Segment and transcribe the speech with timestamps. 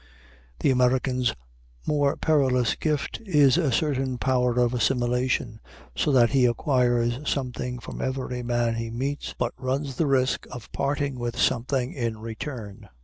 [0.61, 1.35] The American's
[1.85, 5.59] more perilous gift is a certain power of assimilation,
[5.95, 10.71] so that he acquires something from every man he meets, but runs the risk of
[10.71, 12.89] parting with something in return.